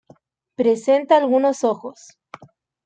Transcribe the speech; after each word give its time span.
Presenta 0.55 1.15
algunos 1.15 1.63
ojos. 1.63 2.17